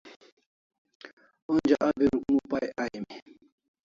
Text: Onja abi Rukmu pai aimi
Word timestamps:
Onja 1.51 1.75
abi 1.87 2.05
Rukmu 2.13 2.39
pai 2.49 2.67
aimi 2.83 3.15